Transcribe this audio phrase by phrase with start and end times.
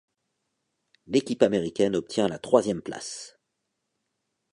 [1.05, 3.37] L'équipe américaine obtient la troisième place.